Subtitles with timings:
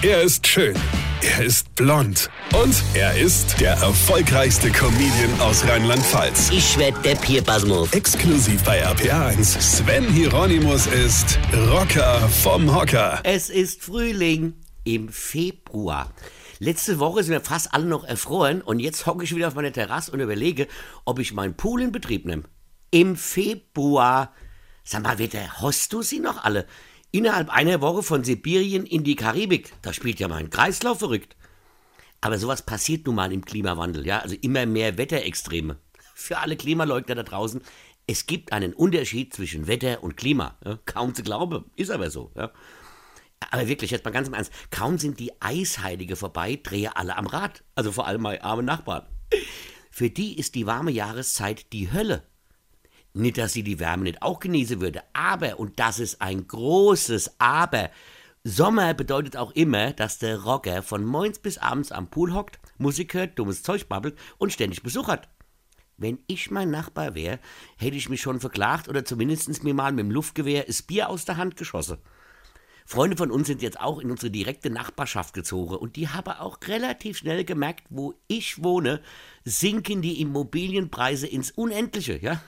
[0.00, 0.76] Er ist schön.
[1.22, 2.30] Er ist blond.
[2.54, 6.50] Und er ist der erfolgreichste Comedian aus Rheinland-Pfalz.
[6.52, 7.92] Ich werd der Pierpasmus.
[7.92, 9.60] Exklusiv bei RPA1.
[9.60, 11.40] Sven Hieronymus ist
[11.72, 13.18] Rocker vom Hocker.
[13.24, 16.12] Es ist Frühling im Februar.
[16.60, 19.72] Letzte Woche sind wir fast alle noch erfroren und jetzt hocke ich wieder auf meiner
[19.72, 20.68] Terrasse und überlege,
[21.06, 22.44] ob ich meinen Pool in Betrieb nehme.
[22.92, 24.32] Im Februar.
[24.84, 26.66] Sag mal, Wetter, hast du sie noch alle?
[27.10, 29.72] Innerhalb einer Woche von Sibirien in die Karibik.
[29.80, 31.36] Da spielt ja mein Kreislauf verrückt.
[32.20, 34.18] Aber sowas passiert nun mal im Klimawandel, ja?
[34.18, 35.78] Also immer mehr Wetterextreme.
[36.14, 37.62] Für alle Klimaleugner da draußen,
[38.06, 40.58] es gibt einen Unterschied zwischen Wetter und Klima.
[40.64, 40.78] Ja?
[40.84, 42.50] Kaum zu glauben, ist aber so, ja?
[43.50, 47.26] Aber wirklich, jetzt mal ganz im Ernst, kaum sind die Eisheilige vorbei, drehe alle am
[47.26, 47.62] Rad.
[47.74, 49.06] Also vor allem meine armen Nachbarn.
[49.90, 52.26] Für die ist die warme Jahreszeit die Hölle.
[53.18, 57.40] Nicht, dass sie die Wärme nicht auch genießen würde, aber, und das ist ein großes
[57.40, 57.90] Aber,
[58.44, 63.14] Sommer bedeutet auch immer, dass der Rocker von morgens bis abends am Pool hockt, Musik
[63.14, 65.28] hört, dummes Zeug babbelt und ständig Besuch hat.
[65.96, 67.40] Wenn ich mein Nachbar wäre,
[67.76, 71.24] hätte ich mich schon verklagt oder zumindest mir mal mit dem Luftgewehr das Bier aus
[71.24, 71.98] der Hand geschossen.
[72.86, 76.58] Freunde von uns sind jetzt auch in unsere direkte Nachbarschaft gezogen und die haben auch
[76.68, 79.02] relativ schnell gemerkt, wo ich wohne,
[79.44, 82.40] sinken die Immobilienpreise ins Unendliche, ja?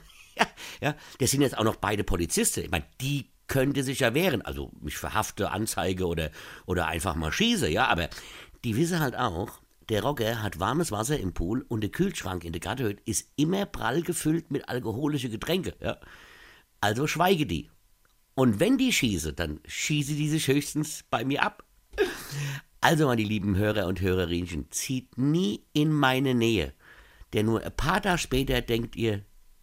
[0.81, 2.61] Ja, das sind jetzt auch noch beide Polizisten.
[2.61, 4.41] Ich meine, die könnte sich ja wehren.
[4.41, 6.31] Also mich verhafte, Anzeige oder,
[6.65, 8.09] oder einfach mal schieße, ja, aber
[8.63, 12.53] die wissen halt auch, der Rocker hat warmes Wasser im Pool und der Kühlschrank in
[12.53, 15.97] der Gartenhütte ist immer prall gefüllt mit alkoholischen Getränke, ja.
[16.79, 17.69] Also schweige die.
[18.33, 21.63] Und wenn die schieße, dann schieße die sich höchstens bei mir ab.
[22.79, 26.73] Also, meine lieben Hörer und Hörerinchen, zieht nie in meine Nähe.
[27.33, 29.23] Denn nur ein paar Tage später denkt ihr,